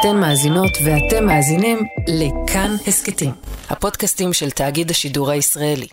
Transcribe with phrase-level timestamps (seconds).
[0.00, 3.30] אתן מאזינות ואתם מאזינים לכאן הסכתים,
[3.70, 5.86] הפודקאסטים של תאגיד השידור הישראלי.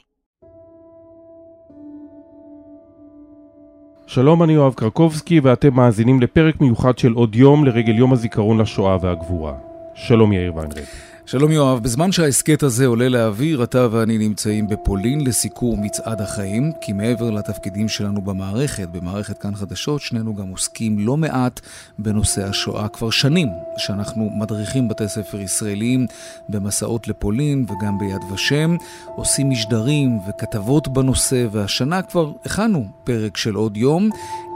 [4.07, 8.97] שלום, אני יואב קרקובסקי ואתם מאזינים לפרק מיוחד של עוד יום לרגל יום הזיכרון לשואה
[9.01, 9.53] והגבורה.
[9.95, 10.79] שלום יאיר ויינרד.
[11.27, 16.93] שלום יואב, בזמן שההסכת הזה עולה לאוויר, אתה ואני נמצאים בפולין לסיקור מצעד החיים, כי
[16.93, 21.59] מעבר לתפקידים שלנו במערכת, במערכת כאן חדשות, שנינו גם עוסקים לא מעט
[21.99, 22.87] בנושא השואה.
[22.87, 23.47] כבר שנים
[23.77, 26.07] שאנחנו מדריכים בתי ספר ישראלים
[26.49, 28.75] במסעות לפולין וגם ביד ושם,
[29.15, 34.09] עושים משדרים וכתבות בנושא, והשנה כבר הכנו פרק של עוד יום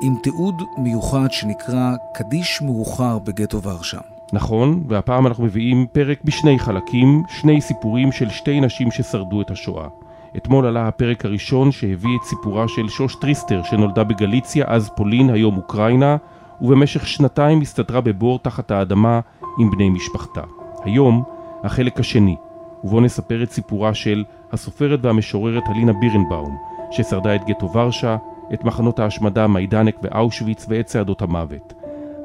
[0.03, 4.18] עם תיעוד מיוחד שנקרא קדיש מאוחר בגטו ורשה.
[4.33, 9.87] נכון, והפעם אנחנו מביאים פרק בשני חלקים, שני סיפורים של שתי נשים ששרדו את השואה.
[10.37, 15.57] אתמול עלה הפרק הראשון שהביא את סיפורה של שוש טריסטר שנולדה בגליציה, אז פולין, היום
[15.57, 16.17] אוקראינה,
[16.61, 19.19] ובמשך שנתיים הסתתרה בבור תחת האדמה
[19.59, 20.41] עם בני משפחתה.
[20.83, 21.23] היום,
[21.63, 22.35] החלק השני,
[22.83, 26.57] ובו נספר את סיפורה של הסופרת והמשוררת הלינה בירנבאום,
[26.91, 28.17] ששרדה את גטו ורשה,
[28.53, 31.73] את מחנות ההשמדה מיידנק ואושוויץ ואת צעדות המוות.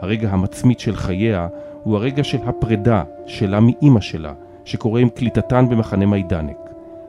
[0.00, 1.48] הרגע המצמית של חייה
[1.84, 4.32] הוא הרגע של הפרידה שלה מאימא שלה,
[4.64, 6.56] שקורה עם קליטתן במחנה מיידנק.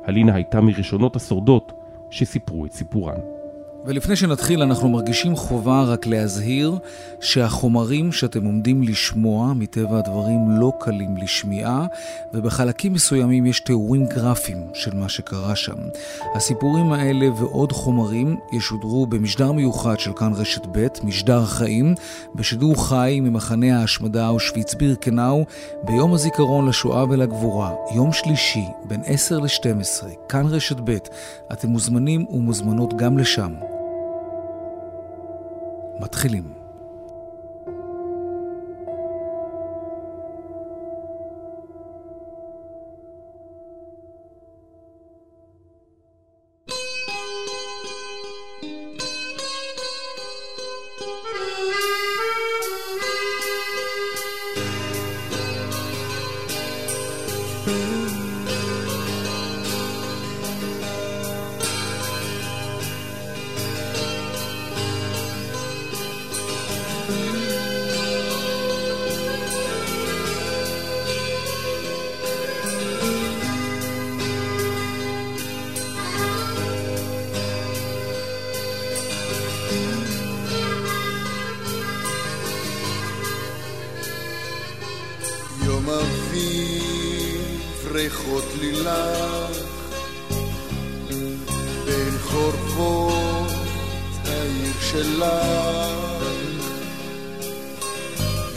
[0.05, 1.73] הלינה הייתה מראשונות השורדות
[2.09, 3.34] שסיפרו את סיפורן.
[3.87, 6.77] ולפני שנתחיל, אנחנו מרגישים חובה רק להזהיר
[7.21, 11.85] שהחומרים שאתם עומדים לשמוע, מטבע הדברים לא קלים לשמיעה,
[12.33, 15.75] ובחלקים מסוימים יש תיאורים גרפיים של מה שקרה שם.
[16.35, 21.95] הסיפורים האלה ועוד חומרים ישודרו במשדר מיוחד של כאן רשת ב', משדר חיים,
[22.35, 25.45] בשידור חי ממחנה ההשמדה אושוויץ בירקנאו,
[25.83, 30.97] ביום הזיכרון לשואה ולגבורה, יום שלישי, בין 10 ל-12, כאן רשת ב'.
[31.53, 33.74] אתם מוזמנים ומוזמנות גם לשם.
[35.99, 36.54] מתחילים.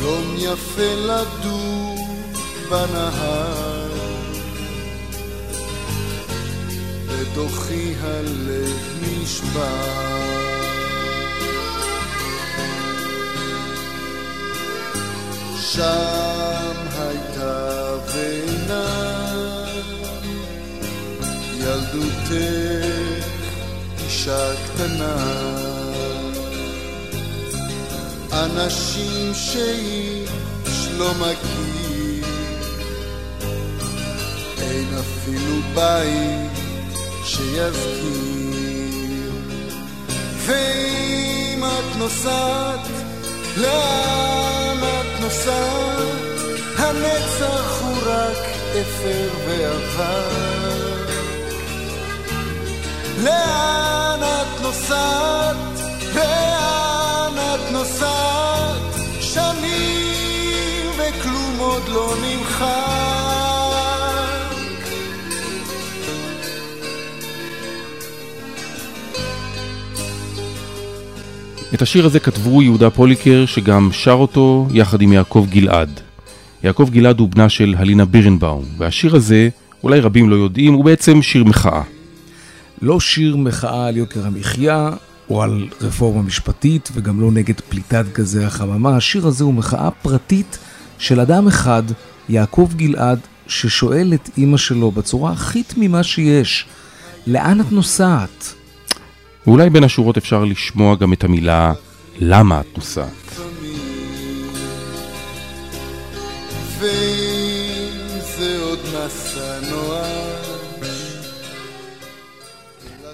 [0.08, 1.96] יום יפה לדור
[2.70, 3.88] בנהר.
[7.06, 10.28] בתוכי הלב נשבר.
[15.60, 18.86] שם הייתה בינה
[21.58, 22.32] ילדותך
[24.04, 25.77] אישה קטנה
[28.44, 32.24] אנשים שאיש לא מכיר
[34.58, 36.58] אין אפילו בית
[37.24, 38.58] שיזכיר
[40.46, 42.80] ואם את נוסעת
[43.56, 45.98] לאן את נוסעת?
[46.76, 48.38] הנצח הוא רק
[48.70, 50.28] אפר ועבר.
[53.22, 55.67] לאן את נוסעת?
[61.68, 62.64] עוד לא נמחק.
[71.74, 76.00] את השיר הזה כתבו יהודה פוליקר, שגם שר אותו יחד עם יעקב גלעד.
[76.64, 79.48] יעקב גלעד הוא בנה של הלינה בירנבאום, והשיר הזה,
[79.84, 81.82] אולי רבים לא יודעים, הוא בעצם שיר מחאה.
[82.82, 84.90] לא שיר מחאה על יוקר המחיה,
[85.30, 88.96] או על רפורמה משפטית, וגם לא נגד פליטת גזי החממה.
[88.96, 90.58] השיר הזה הוא מחאה פרטית
[90.98, 91.82] של אדם אחד,
[92.28, 96.66] יעקב גלעד, ששואל את אימא שלו בצורה הכי תמימה שיש,
[97.26, 98.54] לאן את נוסעת?
[99.46, 101.72] ואולי בין השורות אפשר לשמוע גם את המילה
[102.18, 103.40] למה את נוסעת.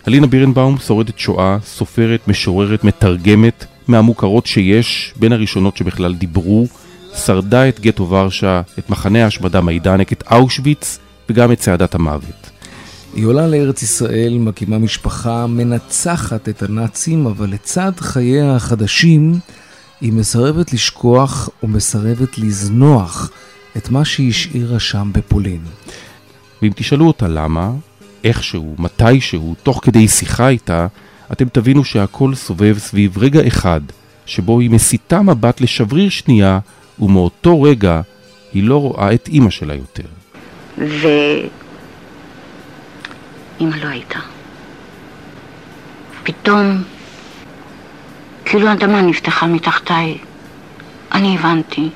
[0.07, 6.67] הלינה בירנבאום שורדת שואה, סופרת, משוררת, מתרגמת, מהמוכרות שיש, בין הראשונות שבכלל דיברו
[7.17, 12.51] שרדה את גטו ורשה, את מחנה ההשמדה מיידנק, את אושוויץ וגם את צעדת המוות.
[13.15, 19.39] היא עולה לארץ ישראל, מקימה משפחה, מנצחת את הנאצים, אבל לצד חייה החדשים,
[20.01, 23.31] היא מסרבת לשכוח ומסרבת לזנוח
[23.77, 25.61] את מה שהיא השאירה שם בפולין.
[26.63, 27.71] ואם תשאלו אותה למה,
[28.25, 30.87] איכשהו, מתישהו, תוך כדי שיחה איתה,
[31.33, 33.81] אתם תבינו שהכל סובב סביב רגע אחד,
[34.27, 36.59] שבו היא מסיטה מבט לשבריר שנייה,
[36.99, 38.01] ומאותו רגע
[38.53, 40.03] היא לא רואה את אימא שלה יותר.
[40.79, 41.51] ואימא
[43.61, 44.19] לא הייתה.
[46.23, 46.83] פתאום,
[48.45, 50.19] כאילו האדמה נפתחה מתחתיי.
[51.13, 51.89] אני הבנתי.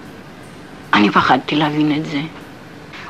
[0.95, 2.21] אני פחדתי להבין את זה.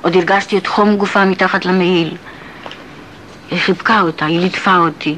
[0.03, 2.17] עוד הרגשתי את חום גופה מתחת למעיל.
[3.51, 5.17] היא חיבקה אותה, היא ליטפה אותי.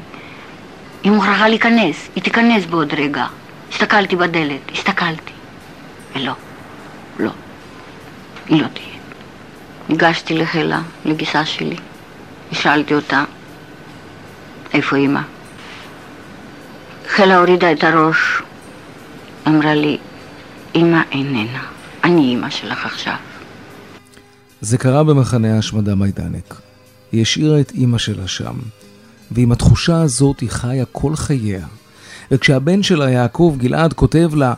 [1.03, 3.25] היא מוכרחה להיכנס, היא תיכנס בעוד רגע.
[3.71, 5.31] הסתכלתי בדלת, הסתכלתי.
[6.15, 6.33] ולא, לא,
[8.47, 8.85] היא לא תהיה.
[9.89, 11.75] ניגשתי לחלה, לגיסה שלי,
[12.51, 13.23] ושאלתי אותה,
[14.73, 15.21] איפה אימא?
[17.09, 18.41] חלה הורידה את הראש,
[19.47, 19.97] אמרה לי,
[20.75, 21.63] אימא איננה,
[22.03, 23.15] אני אימא שלך עכשיו.
[24.61, 26.61] זה קרה במחנה ההשמדה מיידנק.
[27.11, 28.55] היא השאירה את אימא שלה שם,
[29.31, 31.65] ועם התחושה הזאת היא חיה כל חייה.
[32.31, 34.53] וכשהבן שלה, יעקב גלעד, כותב לה,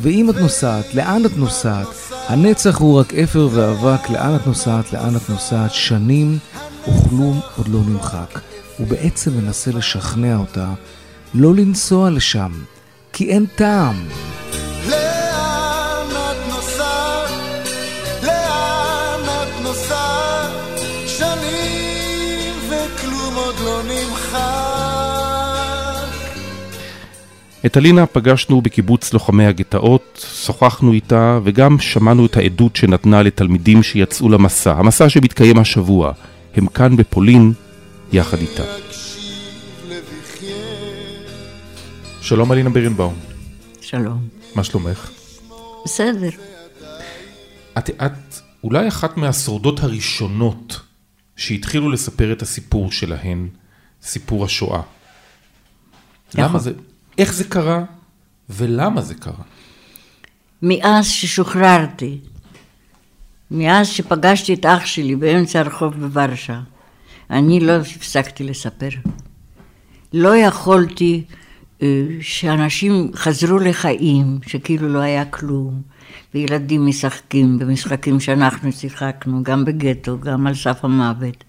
[0.00, 1.86] ואם את נוסעת, לאן את נוסעת?
[2.30, 5.74] הנצח הוא רק אפר ואבק, לאן את נוסעת, לאן את נוסעת?
[5.74, 6.38] שנים
[6.82, 8.40] וכלום עוד לא נמחק.
[8.78, 10.68] הוא בעצם מנסה לשכנע אותה
[11.34, 12.52] לא לנסוע לשם,
[13.12, 14.08] כי אין טעם.
[27.66, 34.28] את אלינה פגשנו בקיבוץ לוחמי הגטאות, שוחחנו איתה וגם שמענו את העדות שנתנה לתלמידים שיצאו
[34.28, 36.12] למסע, המסע שמתקיים השבוע.
[36.54, 37.52] הם כאן בפולין
[38.12, 38.62] יחד איתה.
[42.20, 43.14] שלום אלינה בירנבאום.
[43.80, 44.28] שלום.
[44.54, 45.10] מה שלומך?
[45.84, 46.30] בסדר.
[47.78, 50.80] את, את אולי אחת מהשורדות הראשונות
[51.36, 53.48] שהתחילו לספר את הסיפור שלהן,
[54.02, 54.80] סיפור השואה.
[56.34, 56.60] למה נכון.
[56.60, 56.72] זה,
[57.18, 57.84] איך זה קרה
[58.50, 59.44] ולמה זה קרה?
[60.62, 62.18] מאז ששוחררתי,
[63.50, 66.60] מאז שפגשתי את אח שלי באמצע הרחוב בוורשה,
[67.30, 68.88] אני לא הפסקתי לספר.
[70.12, 71.24] לא יכולתי
[71.82, 75.82] אה, שאנשים חזרו לחיים, שכאילו לא היה כלום,
[76.34, 81.44] וילדים משחקים במשחקים שאנחנו שיחקנו, גם בגטו, גם על סף המוות.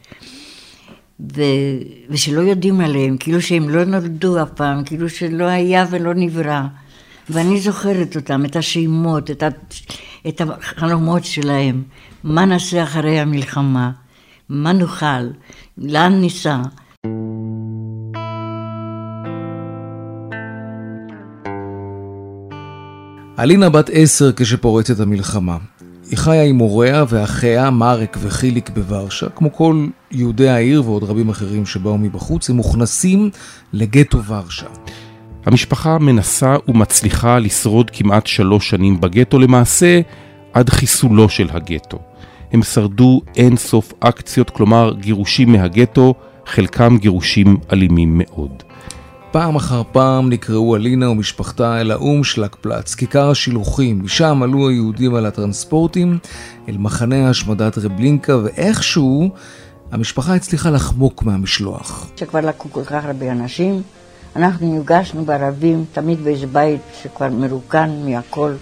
[1.35, 1.41] ו...
[2.09, 6.61] ושלא יודעים עליהם, כאילו שהם לא נולדו אף פעם, כאילו שלא היה ולא נברא.
[7.29, 9.47] ואני זוכרת אותם, את השמות, את, ה...
[10.27, 11.83] את החלומות שלהם.
[12.23, 13.91] מה נעשה אחרי המלחמה?
[14.49, 15.27] מה נאכל?
[15.77, 16.61] לאן ניסע?
[23.39, 25.57] אלינה בת עשר כשפורצת המלחמה.
[26.11, 29.29] היא חיה עם הוריה ואחיה, מרק וחיליק בוורשה.
[29.29, 33.29] כמו כל יהודי העיר ועוד רבים אחרים שבאו מבחוץ, הם מוכנסים
[33.73, 34.65] לגטו ורשה.
[35.45, 40.01] המשפחה מנסה ומצליחה לשרוד כמעט שלוש שנים בגטו, למעשה
[40.53, 41.99] עד חיסולו של הגטו.
[42.51, 46.13] הם שרדו אין סוף אקציות, כלומר גירושים מהגטו,
[46.45, 48.63] חלקם גירושים אלימים מאוד.
[49.31, 54.01] פעם אחר פעם נקראו אלינה ומשפחתה אל האום שלקפלץ, כיכר השילוחים.
[54.03, 56.19] משם עלו היהודים על הטרנספורטים
[56.69, 59.29] אל מחנה השמדת רבלינקה, ואיכשהו
[59.91, 62.11] המשפחה הצליחה לחמוק מהמשלוח.
[62.15, 63.81] שכבר לקחו כל כך הרבה אנשים,
[64.35, 68.53] אנחנו נפגשנו בערבים, תמיד באיזה בית שכבר מרוקן מהכל,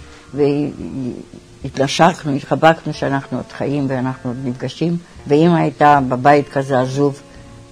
[1.64, 4.96] והתנשקנו, התחבקנו שאנחנו עוד חיים ואנחנו עוד נפגשים,
[5.26, 7.20] ואמא הייתה בבית כזה עזוב,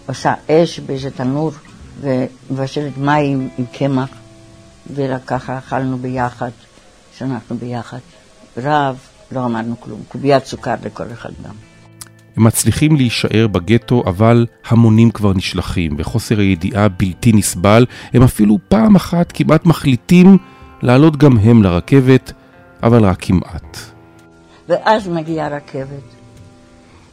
[0.07, 1.53] עושה אש באיזה תנור.
[2.01, 4.09] ומבשלת מים עם קמח,
[4.95, 6.51] וככה אכלנו ביחד,
[7.19, 7.99] שאנחנו ביחד.
[8.57, 8.99] רב,
[9.33, 11.55] לא אמרנו כלום, קוביית סוכר לכל אחד גם.
[12.37, 17.87] הם מצליחים להישאר בגטו, אבל המונים כבר נשלחים, וחוסר הידיעה בלתי נסבל.
[18.13, 20.39] הם אפילו פעם אחת כמעט מחליטים
[20.83, 22.33] לעלות גם הם לרכבת,
[22.83, 23.77] אבל רק כמעט.
[24.69, 26.18] ואז מגיעה רכבת,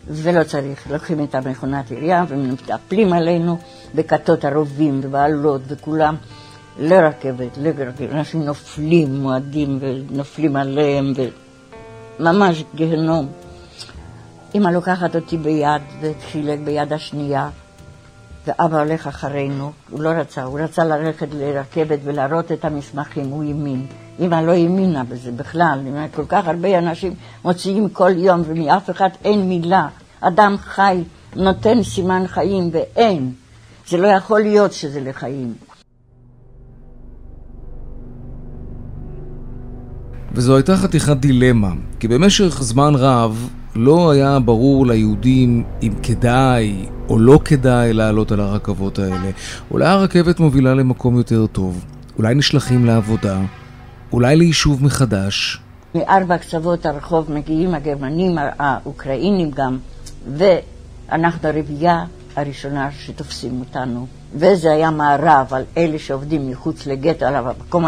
[0.07, 3.57] ולא צריך, לוקחים את המכונת עירייה ומטפלים עלינו
[3.95, 6.15] בכתות הרובים ובעלות וכולם
[6.79, 11.13] לרכבת, לרכבת, אנשים נופלים, מועדים ונופלים עליהם,
[12.19, 13.27] וממש גיהנום.
[14.55, 17.49] אמא לוקחת אותי ביד וחילק ביד השנייה,
[18.47, 23.87] ואבא הולך אחרינו, הוא לא רצה, הוא רצה ללכת לרכבת ולהראות את המסמכים, הוא האמין.
[24.19, 25.79] אמא לא האמינה בזה בכלל,
[26.15, 29.87] כל כך הרבה אנשים מוציאים כל יום ומאף אחד אין מילה.
[30.21, 31.03] אדם חי
[31.35, 33.31] נותן סימן חיים ואין.
[33.87, 35.53] זה לא יכול להיות שזה לחיים.
[40.33, 47.19] וזו הייתה חתיכת דילמה, כי במשך זמן רב לא היה ברור ליהודים אם כדאי או
[47.19, 49.29] לא כדאי לעלות על הרכבות האלה.
[49.71, 51.85] אולי הרכבת מובילה למקום יותר טוב,
[52.17, 53.41] אולי נשלחים לעבודה,
[54.13, 55.59] אולי ליישוב מחדש.
[55.95, 59.77] מארבע קצוות הרחוב מגיעים הגרמנים, האוקראינים גם,
[60.37, 62.03] ואנחנו הרביעייה
[62.35, 64.07] הראשונה שתופסים אותנו.
[64.35, 67.85] וזה היה מערב על אלה שעובדים מחוץ לגטו, על המקום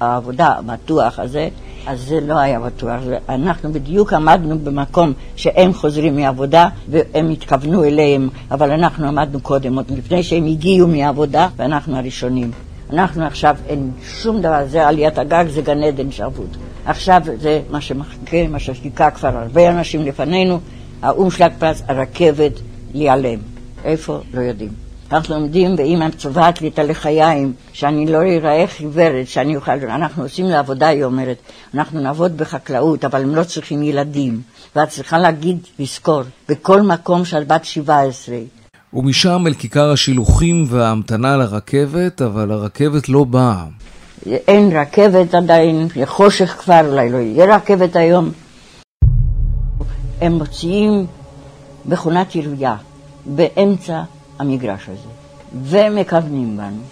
[0.00, 1.48] העבודה הבטוח הזה,
[1.86, 3.00] אז זה לא היה בטוח.
[3.28, 9.90] אנחנו בדיוק עמדנו במקום שהם חוזרים מעבודה והם התכוונו אליהם, אבל אנחנו עמדנו קודם, עוד
[9.90, 12.50] לפני שהם הגיעו מעבודה, ואנחנו הראשונים.
[12.92, 16.56] אנחנו עכשיו, אין שום דבר, זה עליית הגג, זה גן עדן שרבוד.
[16.84, 20.60] עכשיו זה מה שמחכה, מה שחיכה כבר הרבה אנשים לפנינו,
[21.02, 22.52] האו"ם שלג פרס, הרכבת
[22.94, 23.38] להיעלם.
[23.84, 24.20] איפה?
[24.34, 24.88] לא יודעים.
[25.12, 29.70] אנחנו עומדים ואימא צובעת לי את הלחיים, שאני לא אראה חיוורת, שאני אוכל...
[29.72, 31.36] אנחנו עושים לעבודה, היא אומרת.
[31.74, 34.40] אנחנו נעבוד בחקלאות, אבל הם לא צריכים ילדים.
[34.76, 38.36] ואת צריכה להגיד, לזכור, בכל מקום שאת בת 17.
[38.94, 43.64] ומשם אל כיכר השילוחים וההמתנה לרכבת, אבל הרכבת לא באה.
[44.26, 48.30] אין רכבת עדיין, חושך כבר, אולי לא יהיה רכבת היום.
[50.20, 51.06] הם מוציאים
[51.86, 52.76] מכונת עירייה
[53.26, 54.02] באמצע
[54.38, 55.08] המגרש הזה,
[55.62, 56.82] ומכוונים בנו.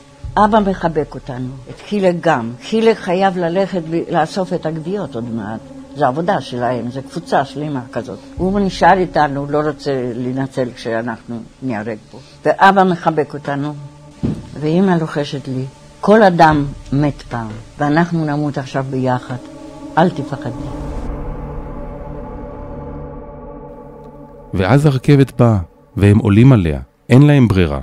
[0.45, 2.53] אבא מחבק אותנו, את חילק גם.
[2.63, 5.76] חילק חייב ללכת ולאסוף את הגוויות עוד מעט.
[5.97, 8.19] זו עבודה שלהם, זו קבוצה שלמה כזאת.
[8.37, 12.19] הוא נשאר איתנו, לא רוצה לנצל כשאנחנו ניהרג פה.
[12.45, 13.75] ואבא מחבק אותנו,
[14.61, 15.65] ואימא לוחשת לי,
[16.01, 17.49] כל אדם מת פעם,
[17.79, 19.37] ואנחנו נמות עכשיו ביחד.
[19.99, 20.69] אל תפחדי.
[24.55, 25.59] ואז הרכבת באה,
[25.97, 26.81] והם עולים עליה.
[27.09, 27.81] אין להם ברירה.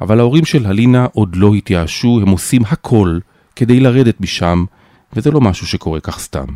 [0.00, 3.18] אבל ההורים של הלינה עוד לא התייאשו, הם עושים הכל
[3.56, 4.64] כדי לרדת משם,
[5.12, 6.46] וזה לא משהו שקורה כך סתם.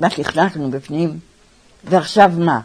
[0.00, 1.18] רק נכנסנו בפנים,
[1.84, 2.60] ועכשיו מה?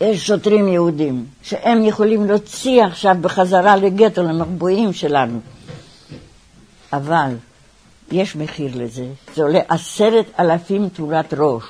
[0.00, 5.40] יש שוטרים יהודים שהם יכולים להוציא עכשיו בחזרה לגטו למחבואים שלנו.
[6.92, 7.34] אבל
[8.12, 11.64] יש מחיר לזה, זה עולה עשרת אלפים תמורת ראש.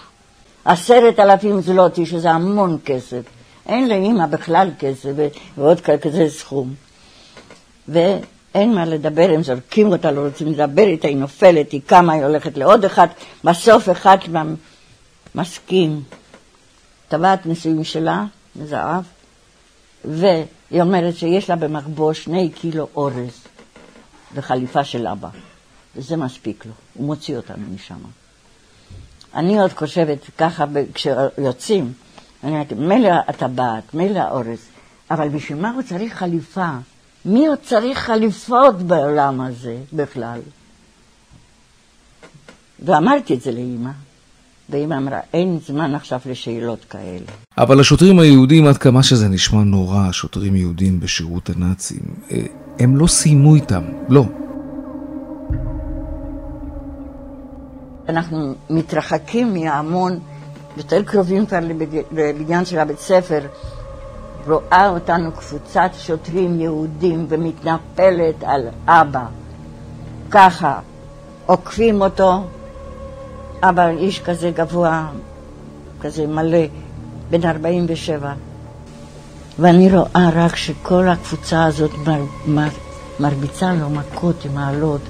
[0.65, 3.23] עשרת אלפים זלוטי, שזה המון כסף.
[3.67, 5.11] אין לאימא בכלל כסף
[5.57, 6.75] ועוד כזה סכום.
[8.55, 12.25] ואין מה לדבר, הם זורקים אותה, לא רוצים לדבר איתה, היא נופלת, היא קמה, היא
[12.25, 13.07] הולכת לעוד אחד,
[13.45, 14.19] בסוף אחד
[15.35, 16.03] מסכים.
[17.09, 18.25] טבעת נישואים שלה,
[18.57, 19.03] מזהב,
[20.05, 23.45] והיא אומרת שיש לה במחבוא שני קילו אורז
[24.35, 25.29] וחליפה של אבא,
[25.97, 27.99] וזה מספיק לו, הוא מוציא אותנו משם.
[29.35, 30.65] אני עוד חושבת ככה,
[30.95, 31.93] כשיוצאים,
[32.45, 34.59] אני אומרת, מילא הטבעת, מילא האורז,
[35.11, 36.71] אבל בשביל מה הוא צריך חליפה?
[37.25, 40.41] מי עוד צריך חליפות בעולם הזה בכלל?
[42.85, 43.91] ואמרתי את זה לאימא,
[44.71, 47.27] ואימא אמרה, אין זמן עכשיו לשאלות כאלה.
[47.59, 52.01] אבל השוטרים היהודים, עד כמה שזה נשמע נורא, שוטרים יהודים בשירות הנאצים,
[52.31, 52.43] אה,
[52.79, 54.25] הם לא סיימו איתם, לא.
[58.09, 60.19] אנחנו מתרחקים מההמון
[60.77, 61.59] יותר קרובים כבר
[62.13, 63.41] לבניין של הבית ספר,
[64.47, 69.25] רואה אותנו קבוצת שוטרים יהודים ומתנפלת על אבא.
[70.31, 70.79] ככה,
[71.47, 72.43] עוקפים אותו,
[73.63, 75.07] אבא איש כזה גבוה,
[76.01, 76.67] כזה מלא,
[77.31, 78.33] בן 47.
[79.59, 82.69] ואני רואה רק שכל הקבוצה הזאת מר, מר,
[83.21, 85.01] מרביצה לו מכות עם העלות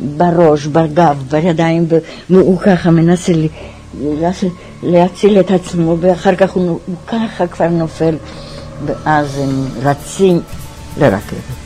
[0.00, 1.86] בראש, בגב, בידיים,
[2.30, 3.32] והוא ככה מנסה
[4.82, 8.16] להציל את עצמו, ואחר כך הוא, הוא ככה כבר נופל,
[8.86, 10.40] ואז הם רצים
[10.96, 11.64] לרכבת.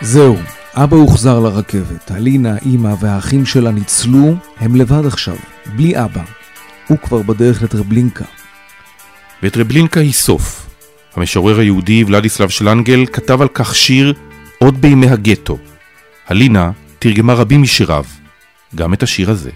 [0.00, 0.36] זהו,
[0.74, 5.36] אבא הוחזר לרכבת, הלינה, אימא והאחים שלה ניצלו, הם לבד עכשיו,
[5.76, 6.22] בלי אבא.
[6.88, 8.24] הוא כבר בדרך לטרבלינקה.
[9.42, 10.66] וטרבלינקה היא סוף.
[11.16, 14.14] המשורר היהודי ולדיסלב שלנגל כתב על כך שיר
[14.58, 15.58] עוד בימי הגטו.
[16.28, 18.04] הלינה תרגמה רבים משיריו,
[18.74, 19.50] גם את השיר הזה.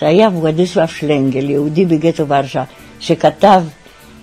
[0.00, 2.64] זה היה וולדיסלב שלנגל, יהודי בגטו ורשה,
[3.00, 3.62] שכתב,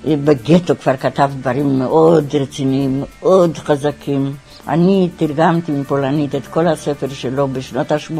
[0.05, 4.35] בגטו כבר כתב דברים מאוד רציניים, מאוד חזקים.
[4.67, 8.11] אני תרגמתי מפולנית את כל הספר שלו בשנות ה-80,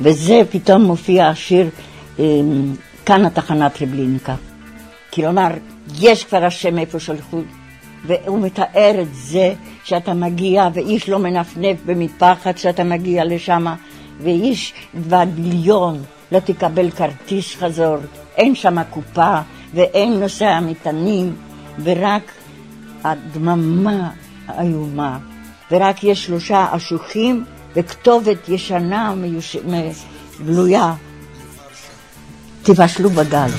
[0.00, 1.68] וזה פתאום מופיע השיר
[2.18, 2.74] אמ,
[3.06, 4.34] כאן התחנת לבלינקה.
[5.14, 5.48] כלומר,
[6.00, 7.40] יש כבר השם איפה שלחו,
[8.06, 9.54] והוא מתאר את זה
[9.84, 13.66] שאתה מגיע ואיש לא מנפנף במטפחת שאתה מגיע לשם,
[14.20, 17.96] ואיש בדיליון לא תקבל כרטיס חזור,
[18.36, 19.40] אין שם קופה
[19.74, 21.36] ואין נושא המטענים,
[21.82, 22.32] ורק
[23.04, 24.10] הדממה
[24.58, 25.18] איומה,
[25.70, 27.44] ורק יש שלושה אשוחים
[27.76, 29.14] וכתובת ישנה
[30.46, 30.94] גלויה.
[32.62, 33.54] תבשלו בגז.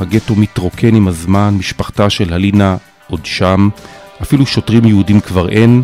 [0.00, 2.76] הגטו מתרוקן עם הזמן, משפחתה של הלינה
[3.10, 3.68] עוד שם,
[4.22, 5.82] אפילו שוטרים יהודים כבר אין,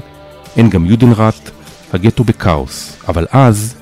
[0.57, 1.51] אין גם יודנראט,
[1.93, 2.97] הגטו בכאוס.
[3.09, 3.75] אבל אז,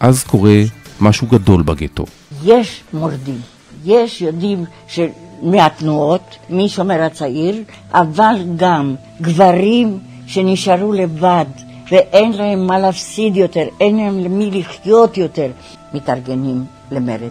[0.00, 0.60] אז קורה
[1.00, 2.04] משהו גדול בגטו.
[2.44, 3.40] יש מורדים,
[3.84, 5.06] יש יודעים של...
[5.42, 7.62] מהתנועות, משומר הצעיר,
[7.92, 11.44] אבל גם גברים שנשארו לבד
[11.90, 15.50] ואין להם מה להפסיד יותר, אין להם למי לחיות יותר,
[15.94, 17.30] מתארגנים למרד.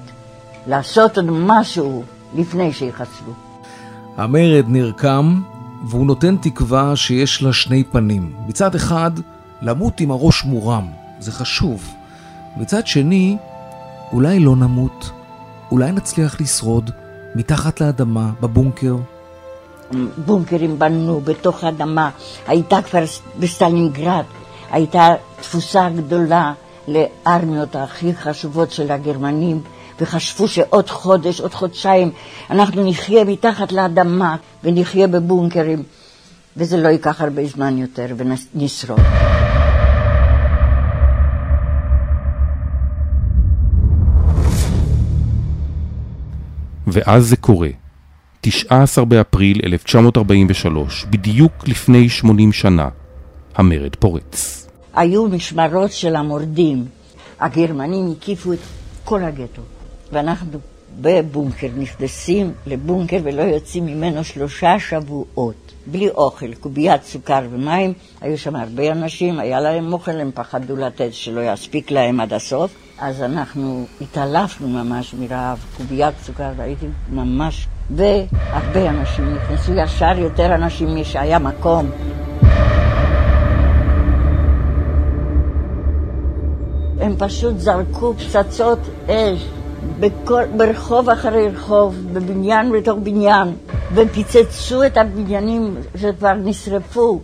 [0.68, 2.04] לעשות עוד משהו
[2.36, 3.34] לפני שיחסלו.
[4.18, 5.42] המרד נרקם,
[5.88, 8.34] והוא נותן תקווה שיש לה שני פנים.
[8.48, 9.12] מצד אחד,
[9.62, 10.88] למות עם הראש מורם,
[11.20, 11.94] זה חשוב.
[12.58, 13.38] מצד שני,
[14.12, 15.12] אולי לא נמות,
[15.72, 16.92] אולי נצליח לשרוד
[17.36, 18.96] מתחת לאדמה, בבונקר.
[20.26, 22.10] בונקרים בנו בתוך האדמה,
[22.48, 23.04] הייתה כבר
[23.40, 24.24] סטלינגרד,
[24.72, 26.54] הייתה תפוסה גדולה
[26.88, 29.62] לארמיות הכי חשובות של הגרמנים.
[30.02, 32.12] וחשבו שעוד חודש, עוד חודשיים,
[32.50, 35.84] אנחנו נחיה מתחת לאדמה ונחיה בבונקרים,
[36.58, 39.00] וזה לא ייקח הרבה זמן יותר ונשרוד.
[46.88, 47.70] ואז זה קורה.
[48.42, 52.90] 19 באפריל 1943, בדיוק לפני 80 שנה,
[53.56, 54.67] המרד פורץ.
[54.98, 56.86] היו משמרות של המורדים.
[57.40, 58.60] הגרמנים הקיפו את
[59.04, 59.62] כל הגטו.
[60.12, 60.60] ואנחנו
[61.02, 67.94] בבונקר נכנסים לבונקר ולא יוצאים ממנו שלושה שבועות, בלי אוכל, קוביית סוכר ומים.
[68.22, 72.72] היו שם הרבה אנשים, היה להם אוכל, הם פחדו לתת שלא יספיק להם עד הסוף.
[73.00, 77.68] אז אנחנו התעלפנו ממש מרעב, קוביית סוכר, והייתי ממש...
[77.90, 81.90] והרבה אנשים נכנסו ישר, יותר אנשים משהיה מקום.
[87.00, 89.46] הם פשוט זרקו פצצות אש
[90.00, 93.56] בכל, ברחוב אחרי רחוב, בבניין בתוך בניין,
[93.94, 97.20] ופיצצו את הבניינים שכבר נשרפו,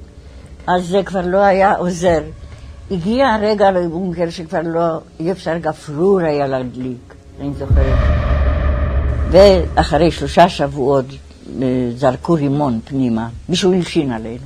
[0.67, 2.21] אז זה כבר לא היה עוזר.
[2.91, 7.97] הגיע הרגע לבונקר שכבר לא, אי אפשר גפרור היה להדליק, אני זוכרת.
[9.31, 11.05] ואחרי שלושה שבועות
[11.61, 14.45] אה, זרקו רימון פנימה, מישהו הלשין עלינו.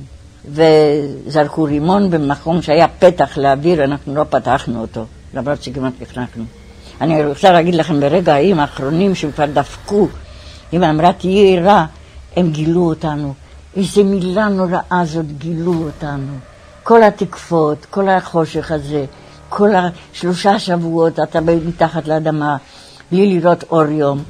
[0.50, 6.44] וזרקו רימון במקום שהיה פתח לאוויר, אנחנו לא פתחנו אותו, למרות שכמעט נכנסנו.
[7.00, 10.08] אני רוצה להגיד לכם, ברגעים האחרונים שהם כבר דפקו,
[10.72, 11.86] אם אמרה תהיה ערה,
[12.36, 13.34] הם גילו אותנו.
[13.76, 16.32] איזה מילה נוראה זאת גילו אותנו.
[16.82, 19.04] כל התקפות, כל החושך הזה,
[19.48, 22.56] כל השלושה שבועות אתה מתחת לאדמה,
[23.12, 24.22] בלי לראות אור יום.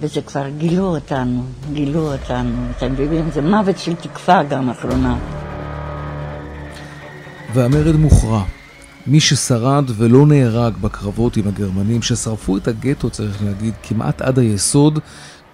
[0.00, 2.66] וזה כבר גילו אותנו, גילו אותנו.
[2.76, 3.30] אתם מבינים?
[3.30, 5.16] זה מוות של תקווה גם אחרונה.
[7.54, 8.57] והמרד מוכרע.
[9.08, 14.98] מי ששרד ולא נהרג בקרבות עם הגרמנים, ששרפו את הגטו, צריך להגיד, כמעט עד היסוד,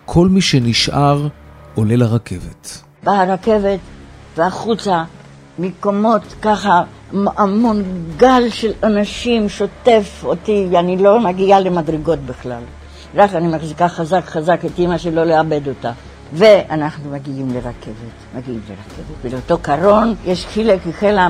[0.05, 1.29] כל מי שנשאר
[1.75, 2.83] עולה לרכבת.
[3.05, 3.81] באה הרכבת
[4.37, 5.05] והחוצה,
[5.59, 7.83] מקומות ככה, המון
[8.17, 12.63] גל של אנשים שוטף אותי, אני לא מגיעה למדרגות בכלל.
[13.15, 15.93] רק אני מחזיקה חזק חזק את אימא שלא לאבד אותה.
[16.35, 19.17] ואנחנו מגיעים לרכבת, מגיעים לרכבת.
[19.23, 21.29] ולאותו קרון יש חילק, החלה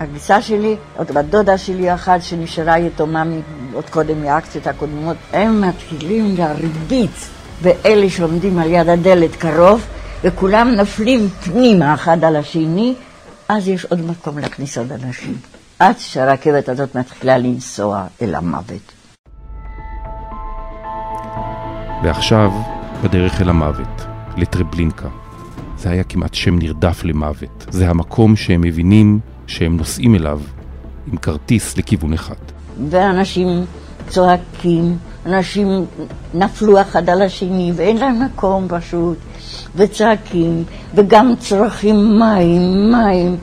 [0.00, 3.24] הגיסה שלי, עוד בת דודה שלי אחת שנשארה יתומה
[3.72, 7.30] עוד קודם מהאקציות הקודמות, הם מתחילים להרביץ
[7.62, 9.86] באלה שעומדים על יד הדלת קרוב,
[10.22, 12.94] וכולם נפלים פנימה אחד על השני,
[13.48, 15.34] אז יש עוד מקום להכניס עוד אנשים.
[15.78, 18.92] עד שהרכבת הזאת מתחילה לנסוע אל המוות.
[22.04, 22.50] ועכשיו,
[23.02, 24.13] בדרך אל המוות.
[24.36, 25.08] לטרבלינקה.
[25.78, 27.66] זה היה כמעט שם נרדף למוות.
[27.70, 30.40] זה המקום שהם מבינים שהם נוסעים אליו
[31.12, 32.34] עם כרטיס לכיוון אחד.
[32.90, 33.64] ואנשים
[34.08, 35.86] צועקים אנשים
[36.34, 39.18] נפלו אחד על השני ואין להם מקום פשוט,
[39.76, 43.36] וצועקים, וגם צורכים מים, מים,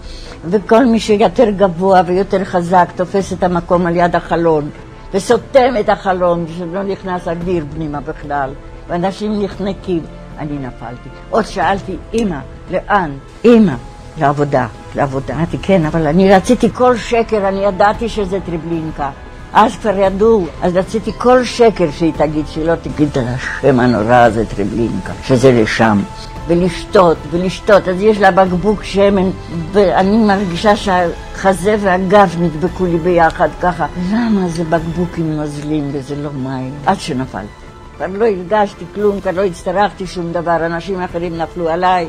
[0.46, 4.70] וכל מי שיותר גבוה ויותר חזק תופס את המקום על יד החלון,
[5.14, 8.50] וסותם את החלון, שלא נכנס אוויר פנימה בכלל,
[8.88, 10.02] ואנשים נחנקים.
[10.42, 11.10] אני נפלתי.
[11.30, 12.40] עוד שאלתי, אמא,
[12.72, 13.12] לאן?
[13.46, 13.74] אמא,
[14.18, 15.34] לעבודה, לעבודה.
[15.34, 19.10] אמרתי, כן, אבל אני רציתי כל שקר, אני ידעתי שזה טריבלינקה.
[19.54, 24.16] אז כבר ידעו, אז רציתי כל שקר שהיא תגיד, שהיא לא תגיד את השם הנורא
[24.16, 26.02] הזה, טריבלינקה, שזה לשם.
[26.48, 29.30] ולשתות, ולשתות, אז יש לה בקבוק שמן,
[29.72, 33.86] ואני מרגישה שהחזה והגב נדבקו לי ביחד ככה.
[34.12, 36.72] למה זה בקבוקים נוזלים וזה לא מים?
[36.86, 37.61] עד שנפלתי.
[38.08, 42.08] כבר לא הרגשתי כלום, כבר לא הצטרכתי שום דבר, אנשים אחרים נפלו עליי.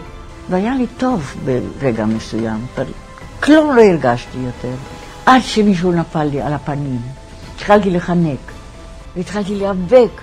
[0.50, 1.35] והיה לי טוב
[1.81, 2.85] ברגע מסוים, אבל
[3.40, 4.74] כלום לא הרגשתי יותר.
[5.26, 7.00] עד שמישהו נפל לי על הפנים.
[7.55, 8.38] התחלתי לחנק,
[9.16, 10.20] והתחלתי להיאבק,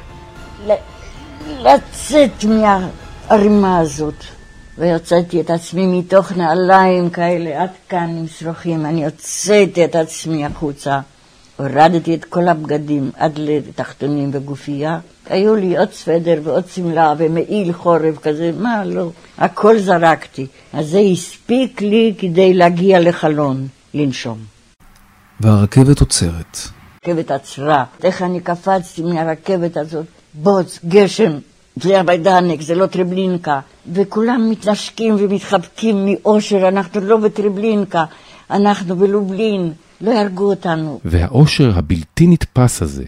[1.48, 4.24] לצאת מהערימה הזאת.
[4.78, 11.00] ויוצאתי את עצמי מתוך נעליים כאלה, עד כאן עם שרוכים, אני הוצאתי את עצמי החוצה.
[11.60, 15.00] הורדתי את כל הבגדים עד לתחתונים וגופייה.
[15.30, 20.48] היו לי עוד סוודר ועוד שמלה ומעיל חורף כזה, מה לא, הכל זרקתי.
[20.74, 24.38] אז זה הספיק לי כדי להגיע לחלון, לנשום.
[25.40, 26.58] והרכבת עוצרת.
[27.06, 27.84] הרכבת עצרה.
[28.04, 31.32] איך אני קפצתי מהרכבת הזאת, בוץ, גשם,
[31.76, 33.60] זה מיידנק, זה לא טריבלינקה.
[33.94, 38.06] וכולם מתנשקים ומתחבקים מאושר, אנחנו לא בטריבלינקה,
[38.52, 39.74] אנחנו בלובלין.
[40.02, 41.00] לא יהרגו אותנו.
[41.06, 43.06] והאושר הבלתי נתפס הזה,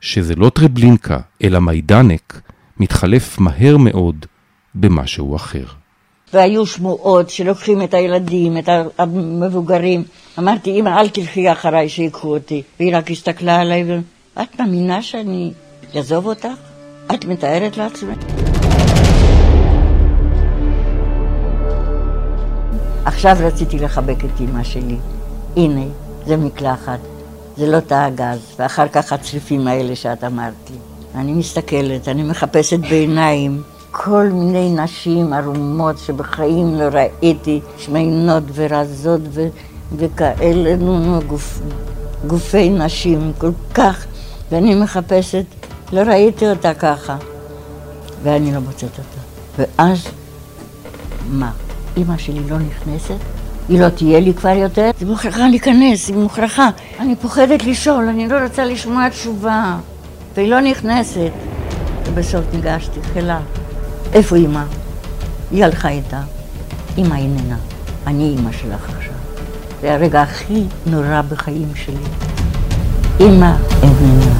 [0.00, 2.40] שזה לא טרבלינקה, אלא מיידנק,
[2.80, 4.26] מתחלף מהר מאוד
[4.74, 5.64] במשהו אחר.
[6.34, 10.04] והיו שמועות שלוקחים את הילדים, את המבוגרים.
[10.38, 12.62] אמרתי, אמא, אל תלכי אחריי שיקחו אותי.
[12.80, 13.98] והיא רק הסתכלה עליי ו...
[14.42, 15.52] את מאמינה שאני
[15.96, 16.48] אעזוב אותך?
[17.14, 18.18] את מתארת לעצמך?
[23.04, 24.96] עכשיו רציתי לחבק את אמא שלי.
[25.56, 25.84] הנה,
[26.28, 26.98] זה מקלחת,
[27.56, 30.76] זה לא תא הגז, ואחר כך הצריפים האלה שאת אמרת לי.
[31.14, 39.48] אני מסתכלת, אני מחפשת בעיניים כל מיני נשים ערומות שבחיים לא ראיתי, שמנות ורזות ו-
[39.96, 41.60] וכאלה, נו, נו, גוף,
[42.26, 44.06] גופי נשים כל כך,
[44.50, 45.44] ואני מחפשת,
[45.92, 47.16] לא ראיתי אותה ככה,
[48.22, 49.20] ואני לא מוצאת אותה.
[49.58, 50.06] ואז,
[51.30, 51.52] מה,
[51.96, 53.37] אימא שלי לא נכנסת?
[53.68, 56.70] היא לא תהיה לי כבר יותר, היא מוכרחה להיכנס, היא מוכרחה.
[56.98, 59.76] אני פוחדת לשאול, אני לא רוצה לשמוע תשובה,
[60.36, 61.30] והיא לא נכנסת.
[62.06, 63.40] ובסוף ניגשתי, חילה,
[64.12, 64.62] איפה אימא?
[65.50, 66.20] היא הלכה איתה.
[66.96, 67.56] אימא איננה,
[68.06, 69.12] אני אימא שלך עכשיו.
[69.80, 71.94] זה הרגע הכי נורא בחיים שלי.
[73.20, 73.52] אימא
[73.82, 74.34] איננה.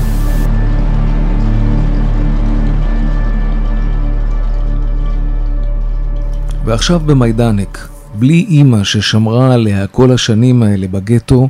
[6.64, 7.88] ועכשיו במיידנק,
[8.18, 11.48] בלי אימא ששמרה עליה כל השנים האלה בגטו,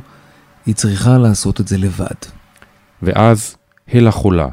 [0.65, 2.19] היא צריכה לעשות את זה לבד.
[3.01, 3.55] ואז
[3.93, 4.47] הלה חולה.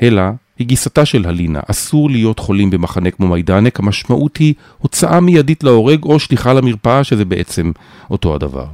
[0.00, 5.64] הלה היא גיסתה של הלינה, אסור להיות חולים במחנה כמו מיידנק, המשמעות היא הוצאה מיידית
[5.64, 7.72] להורג או שליחה למרפאה, שזה בעצם
[8.10, 8.66] אותו הדבר.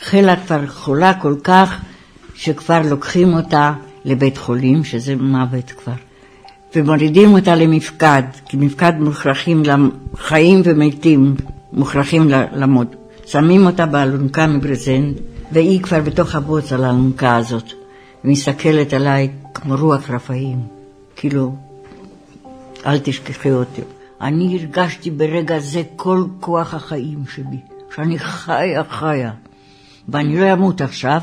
[0.00, 1.80] חלה כבר חולה כל כך,
[2.34, 3.72] שכבר לוקחים אותה
[4.04, 5.92] לבית חולים, שזה מוות כבר.
[6.76, 9.62] ומורידים אותה למפקד, כי מפקד מוכרחים
[10.14, 11.34] לחיים ומתים,
[11.72, 12.96] מוכרחים למות.
[13.26, 15.16] שמים אותה באלונקה מברזנט,
[15.52, 17.72] והיא כבר בתוך הבוץ על האלונקה הזאת.
[18.24, 20.58] ומסתכלת עליי כמו רוח רפאים,
[21.16, 21.56] כאילו,
[22.86, 23.82] אל תשכחי אותי.
[24.20, 27.60] אני הרגשתי ברגע זה כל כוח החיים שלי,
[27.96, 29.32] שאני חיה חיה,
[30.08, 31.20] ואני לא אמות עכשיו,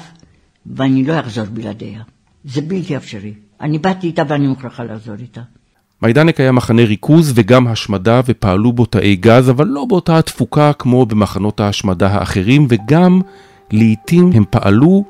[0.65, 2.01] ואני לא אחזור בלעדיה.
[2.45, 3.33] זה בלתי אפשרי.
[3.61, 5.41] אני באתי איתה ואני מוכרחה לחזור איתה.
[6.01, 11.05] מיידנק היה מחנה ריכוז וגם השמדה ופעלו בו תאי גז, אבל לא באותה התפוקה כמו
[11.05, 13.21] במחנות ההשמדה האחרים, וגם
[13.71, 15.03] לעתים הם פעלו,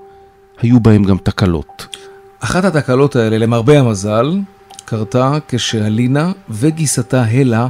[0.61, 1.87] היו בהם גם תקלות.
[2.39, 4.39] אחת התקלות האלה, למרבה המזל,
[4.85, 7.67] קרתה כשאלינה וגיסתה הלה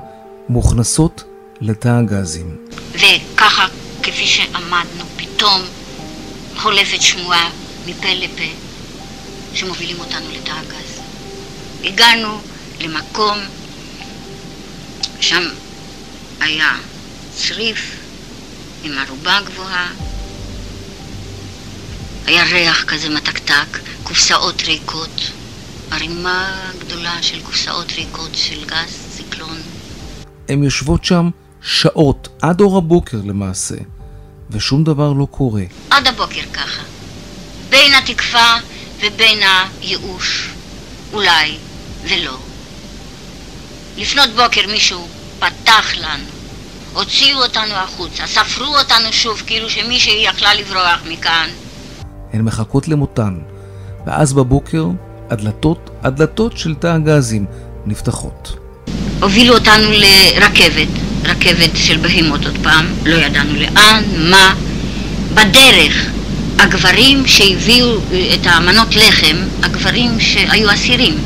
[0.50, 1.24] מוכנסות
[1.62, 2.56] לתא הגזים.
[2.92, 3.66] וככה,
[4.04, 5.62] כפי שעמדנו, פתאום
[6.58, 7.50] חולפת שמועה
[7.88, 8.52] מפה לפה
[9.54, 11.02] שמובילים אותנו לתא הגז.
[11.84, 12.38] הגענו
[12.80, 13.38] למקום,
[15.20, 15.44] שם
[16.40, 16.78] היה
[17.36, 17.96] צריף
[18.84, 19.92] עם ערובה גבוהה,
[22.26, 25.32] היה ריח כזה מתקתק, קופסאות ריקות,
[25.92, 29.58] ערימה גדולה של קופסאות ריקות של גז, ציקלון.
[30.50, 31.30] הן יושבות שם
[31.62, 33.76] שעות, עד אור הבוקר למעשה,
[34.50, 35.64] ושום דבר לא קורה.
[35.90, 36.82] עד הבוקר ככה.
[37.70, 38.58] בין התקווה
[38.98, 39.40] ובין
[39.82, 40.50] הייאוש.
[41.14, 41.58] אולי,
[42.04, 42.45] ולא.
[43.98, 45.08] לפנות בוקר מישהו
[45.40, 46.24] פתח לנו,
[46.94, 51.50] הוציאו אותנו החוצה, ספרו אותנו שוב כאילו שמישהי יכלה לברוח מכאן.
[52.34, 53.40] הן מחכות למותן,
[54.06, 54.86] ואז בבוקר
[55.30, 57.46] הדלתות, הדלתות של תא הגזים
[57.86, 58.58] נפתחות.
[59.22, 60.88] הובילו אותנו לרכבת,
[61.24, 64.56] רכבת של בהימות עוד פעם, לא ידענו לאן, מה.
[65.34, 66.06] בדרך,
[66.60, 67.98] הגברים שהביאו
[68.34, 71.18] את המנות לחם, הגברים שהיו אסירים,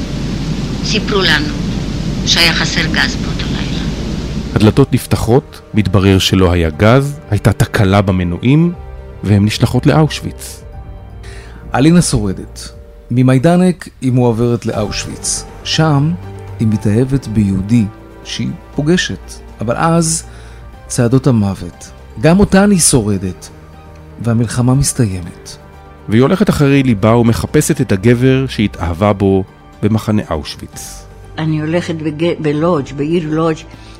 [0.85, 1.68] סיפרו לנו
[2.25, 3.83] שהיה חסר גז באותו לילה.
[4.55, 8.73] הדלתות נפתחות, מתברר שלא היה גז, הייתה תקלה במנועים,
[9.23, 10.63] והן נשלחות לאושוויץ.
[11.75, 12.69] אלינה שורדת.
[13.11, 15.43] ממיידנק היא מועברת לאושוויץ.
[15.63, 16.13] שם
[16.59, 17.85] היא מתאהבת ביהודי
[18.23, 20.23] שהיא פוגשת, אבל אז
[20.87, 21.89] צעדות המוות.
[22.21, 23.49] גם אותן היא שורדת,
[24.21, 25.57] והמלחמה מסתיימת.
[26.09, 29.43] והיא הולכת אחרי ליבה ומחפשת את הגבר שהתאהבה בו
[29.83, 31.08] במחנה אושוויץ.
[31.39, 32.41] אני הולכת בג...
[32.41, 33.59] בלודג', בעיר לודג',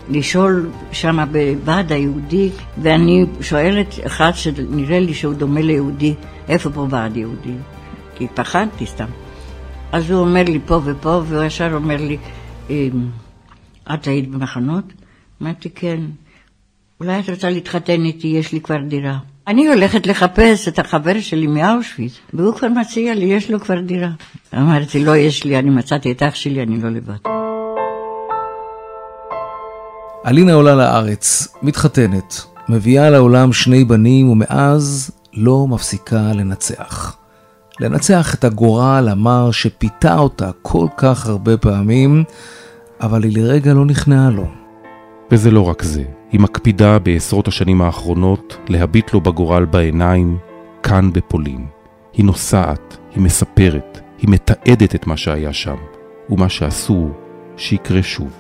[0.10, 2.50] לשאול שם בוועד היהודי,
[2.82, 6.14] ואני שואלת אחד שנראה לי שהוא דומה ליהודי,
[6.48, 7.54] איפה פה ועד יהודי?
[8.16, 9.06] כי פחדתי סתם.
[9.92, 12.18] אז הוא אומר לי פה ופה, והוא ישר אומר לי,
[12.70, 13.10] "אמ,
[13.94, 14.84] את היית במחנות?
[15.42, 16.02] אמרתי, כן.
[17.00, 19.18] אולי את רוצה להתחתן איתי, יש לי כבר דירה.
[19.50, 24.10] אני הולכת לחפש את החבר שלי מאושוויץ, והוא כבר מציע לי, יש לו כבר דירה.
[24.58, 27.30] אמרתי, לא, יש לי, אני מצאתי את אח שלי, אני לא לבד.
[30.26, 37.18] אלינה עולה לארץ, מתחתנת, מביאה לעולם שני בנים, ומאז לא מפסיקה לנצח.
[37.80, 42.24] לנצח את הגורל המר שפיתה אותה כל כך הרבה פעמים,
[43.02, 44.48] אבל היא לרגע לא נכנעה לו.
[45.32, 50.38] וזה לא רק זה, היא מקפידה בעשרות השנים האחרונות להביט לו בגורל בעיניים,
[50.84, 51.66] כאן בפולין.
[52.14, 55.76] היא נוסעת, היא מספרת, היא מתעדת את מה שהיה שם,
[56.30, 57.10] ומה שאסור
[57.58, 58.32] שיקרה שוב.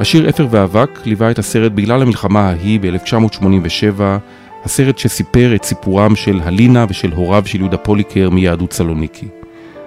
[0.00, 4.00] השיר אפר ואבק ליווה את הסרט בגלל המלחמה ההיא ב-1987,
[4.64, 9.28] הסרט שסיפר את סיפורם של הלינה ושל הוריו של יהודה פוליקר מיהדות סלוניקי.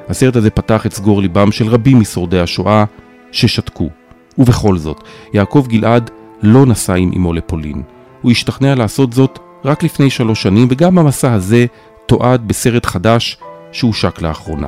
[0.10, 2.86] הסרט הזה פתח את סגור ליבם של רבים משורדי השואה
[3.32, 3.90] ששתקו.
[4.38, 7.82] ובכל זאת, יעקב גלעד לא נסע עם אמו לפולין.
[8.22, 11.66] הוא השתכנע לעשות זאת רק לפני שלוש שנים, וגם המסע הזה
[12.06, 13.38] תועד בסרט חדש
[13.72, 14.68] שהושק לאחרונה.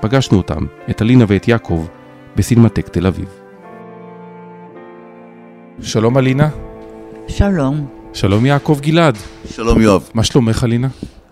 [0.00, 1.86] פגשנו אותם, את אלינה ואת יעקב,
[2.36, 3.28] בסינמטק תל אביב.
[5.82, 6.48] שלום אלינה.
[7.28, 7.86] שלום.
[8.12, 9.16] שלום יעקב גלעד.
[9.50, 10.08] שלום יואב.
[10.14, 10.88] מה שלומך אלינה?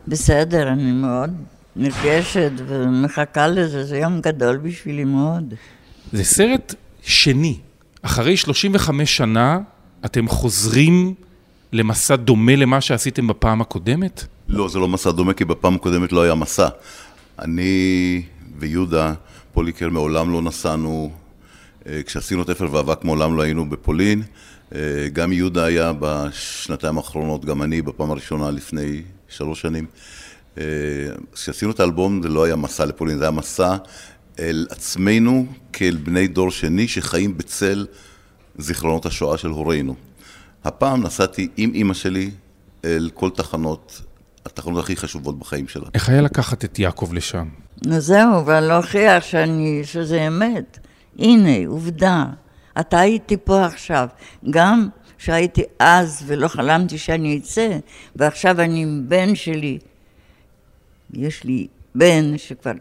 [0.09, 1.31] בסדר, אני מאוד
[1.79, 5.55] נרגשת ומחכה לזה, זה יום גדול בשבילי מאוד.
[6.13, 7.59] זה סרט שני.
[8.03, 9.59] אחרי 35 שנה
[10.05, 11.15] אתם חוזרים
[11.73, 14.25] למסע דומה למה שעשיתם בפעם הקודמת?
[14.49, 16.69] לא, זה לא מסע דומה, כי בפעם הקודמת לא היה מסע.
[17.39, 18.23] אני
[18.59, 19.15] ויהודה
[19.53, 21.11] פוליקר מעולם לא נסענו,
[21.87, 24.23] אה, כשעשינו את אפר ואבק מעולם לא היינו בפולין.
[24.75, 24.81] אה,
[25.13, 29.87] גם יהודה היה בשנתיים האחרונות, גם אני בפעם הראשונה לפני שלוש שנים.
[31.33, 33.77] כשעשינו את האלבום זה לא היה מסע לפולין, זה היה מסע
[34.39, 37.87] אל עצמנו כאל בני דור שני שחיים בצל
[38.59, 39.95] זיכרונות השואה של הורינו.
[40.65, 42.31] הפעם נסעתי עם אימא שלי
[42.85, 44.01] אל כל תחנות,
[44.47, 45.87] התחנות הכי חשובות בחיים שלה.
[45.95, 47.49] איך היה לקחת את יעקב לשם?
[47.87, 50.79] נו זהו, ולהוכיח שאני, שזה אמת.
[51.19, 52.25] הנה, עובדה.
[52.81, 54.09] אתה הייתי פה עכשיו.
[54.51, 57.79] גם שהייתי אז ולא חלמתי שאני אצא,
[58.17, 59.79] ועכשיו אני עם בן שלי.
[61.13, 62.73] יש לי בן שכבר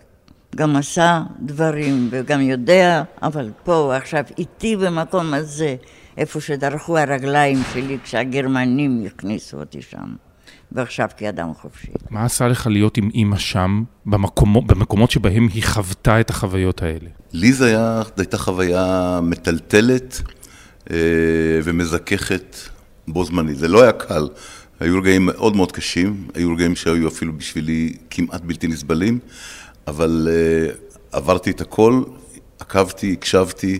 [0.56, 5.76] גם עשה דברים וגם יודע, אבל פה עכשיו איתי במקום הזה,
[6.18, 10.16] איפה שדרכו הרגליים שלי כשהגרמנים הכניסו אותי שם.
[10.72, 11.92] ועכשיו כאדם חופשי.
[12.10, 17.10] מה עשה לך להיות עם אימא שם, במקומות, במקומות שבהם היא חוותה את החוויות האלה?
[17.34, 17.66] לי זו
[18.18, 20.22] הייתה חוויה מטלטלת
[20.92, 20.98] אה,
[21.64, 22.56] ומזככת
[23.08, 23.58] בו זמנית.
[23.58, 24.28] זה לא היה קל.
[24.80, 29.20] היו רגעים מאוד מאוד קשים, היו רגעים שהיו אפילו בשבילי כמעט בלתי נסבלים,
[29.88, 30.74] אבל אה,
[31.12, 32.04] עברתי את הכל,
[32.60, 33.80] עקבתי, הקשבתי,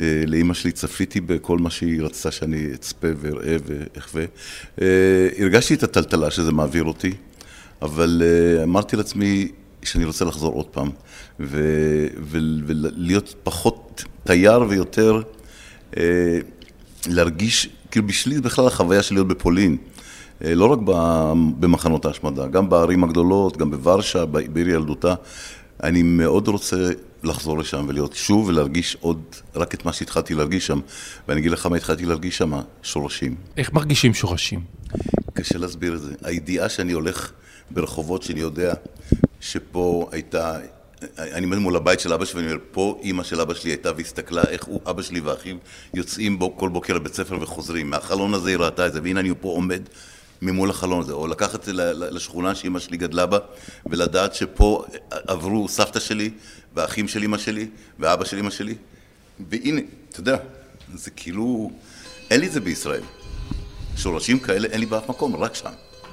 [0.00, 4.24] אה, לאימא שלי צפיתי בכל מה שהיא רצתה שאני אצפה ואראה ואחווה.
[4.82, 7.12] אה, הרגשתי את הטלטלה שזה מעביר אותי,
[7.82, 9.48] אבל אה, אמרתי לעצמי
[9.82, 10.90] שאני רוצה לחזור עוד פעם,
[11.40, 15.22] ו- ו- ולהיות פחות תייר ויותר
[17.06, 19.76] להרגיש, כאילו בשבילי זה בכלל החוויה של להיות בפולין.
[20.40, 20.78] לא רק
[21.58, 25.14] במחנות ההשמדה, גם בערים הגדולות, גם בוורשה, בעיר ילדותה.
[25.82, 26.76] אני מאוד רוצה
[27.22, 29.22] לחזור לשם ולהיות שוב ולהרגיש עוד
[29.56, 30.80] רק את מה שהתחלתי להרגיש שם.
[31.28, 33.34] ואני אגיד לך מה התחלתי להרגיש שם, שורשים.
[33.56, 34.60] איך מרגישים שורשים?
[35.32, 36.14] קשה להסביר את זה.
[36.22, 37.30] הידיעה שאני הולך
[37.70, 38.74] ברחובות שאני יודע
[39.40, 40.58] שפה הייתה,
[41.18, 43.90] אני עומד מול הבית של אבא שלי ואני אומר, פה אימא של אבא שלי הייתה
[43.96, 45.56] והסתכלה איך הוא, אבא שלי ואחיו
[45.94, 47.90] יוצאים בו כל בוקר לבית ספר וחוזרים.
[47.90, 49.82] מהחלון הזה היא ראתה את זה, והנה אני פה עומד
[50.42, 51.12] ממול החלון הזה.
[51.12, 51.68] או לקחת
[52.10, 53.38] לשכונה שאימא שלי גדלה בה,
[53.86, 56.30] ולדעת שפה עברו סבתא שלי
[56.74, 58.74] והאחים של אימא שלי ואבא של אימא שלי.
[59.50, 60.36] והנה, אתה יודע,
[60.94, 61.70] זה כאילו,
[62.30, 63.02] אין לי את זה בישראל.
[63.96, 65.70] שורשים כאלה אין לי באף מקום, רק שם.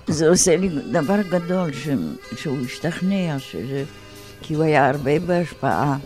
[0.08, 1.88] זה עושה לי דבר גדול ש...
[2.36, 3.84] שהוא השתכנע, שזה...
[4.42, 5.98] כי הוא היה הרבה בהשפעה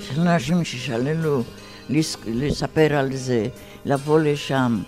[0.00, 1.42] של אנשים ששללו
[1.90, 2.16] לס...
[2.26, 3.46] לספר על זה,
[3.84, 4.82] לבוא לשם.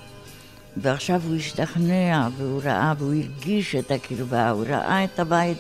[0.77, 5.59] ועכשיו הוא השתכנע, והוא ראה, והוא הרגיש את הקרבה, הוא ראה את הבית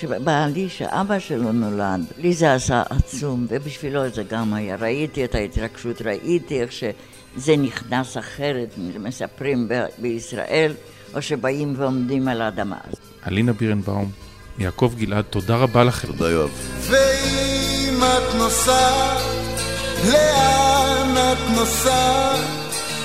[0.00, 2.00] שבעלי, שאבא שלו נולד.
[2.18, 4.76] לי זה עשה עצום, ובשבילו זה גם היה.
[4.76, 10.72] ראיתי את ההתרגשות, ראיתי איך שזה נכנס אחרת, מספרים בישראל.
[11.14, 12.78] או שבאים ועומדים על האדמה.
[13.26, 14.10] אלינה בירנבאום,
[14.58, 16.08] יעקב גלעד, תודה רבה לכם.
[16.08, 16.50] תודה יואב.
[16.80, 19.22] ואם את נוסעת,
[20.04, 22.40] לאן את נוסעת?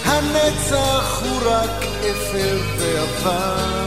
[0.05, 3.77] הנצח הוא רק אפר ועבר.